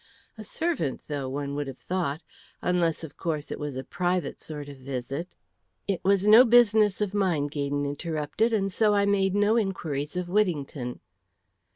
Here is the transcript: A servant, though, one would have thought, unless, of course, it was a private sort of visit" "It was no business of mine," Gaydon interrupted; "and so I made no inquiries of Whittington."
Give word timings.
A 0.35 0.43
servant, 0.43 1.01
though, 1.07 1.29
one 1.29 1.53
would 1.53 1.67
have 1.67 1.77
thought, 1.77 2.23
unless, 2.59 3.03
of 3.03 3.17
course, 3.17 3.51
it 3.51 3.59
was 3.59 3.75
a 3.75 3.83
private 3.83 4.41
sort 4.41 4.67
of 4.67 4.77
visit" 4.77 5.35
"It 5.87 6.03
was 6.03 6.25
no 6.25 6.43
business 6.43 7.01
of 7.01 7.13
mine," 7.13 7.45
Gaydon 7.45 7.85
interrupted; 7.85 8.51
"and 8.51 8.73
so 8.73 8.95
I 8.95 9.05
made 9.05 9.35
no 9.35 9.57
inquiries 9.59 10.17
of 10.17 10.27
Whittington." 10.27 11.01